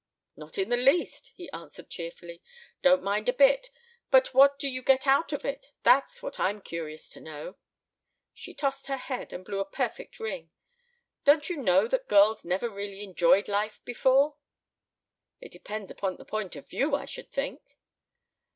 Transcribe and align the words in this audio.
"Not 0.35 0.57
in 0.57 0.69
the 0.69 0.77
least," 0.77 1.31
he 1.35 1.47
answered 1.51 1.91
cheerfully. 1.91 2.41
"Don't 2.81 3.03
mind 3.03 3.29
a 3.29 3.33
bit. 3.33 3.69
But 4.09 4.33
what 4.33 4.57
do 4.57 4.67
you 4.67 4.81
get 4.81 5.05
out 5.05 5.31
of 5.31 5.45
it 5.45 5.73
that's 5.83 6.23
what 6.23 6.39
I'm 6.39 6.59
curious 6.59 7.07
to 7.11 7.19
know." 7.21 7.57
She 8.33 8.55
tossed 8.55 8.87
her 8.87 8.97
head 8.97 9.31
and 9.31 9.45
blew 9.45 9.59
a 9.59 9.63
perfect 9.63 10.19
ring. 10.19 10.49
"Don't 11.23 11.51
you 11.51 11.57
know 11.57 11.87
that 11.87 12.07
girls 12.07 12.43
never 12.43 12.67
really 12.67 13.03
enjoyed 13.03 13.47
life 13.47 13.79
before?" 13.85 14.37
"It 15.39 15.51
depends 15.51 15.91
upon 15.91 16.15
the 16.17 16.25
point 16.25 16.55
of 16.55 16.67
view, 16.67 16.95
I 16.95 17.05
should 17.05 17.29
think." 17.29 17.61